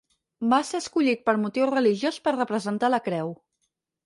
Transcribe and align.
Va 0.53 0.57
ser 0.69 0.79
escollit 0.83 1.21
per 1.27 1.35
motiu 1.41 1.67
religiós 1.73 2.19
per 2.29 2.35
representar 2.39 2.91
la 2.97 3.03
creu. 3.11 3.31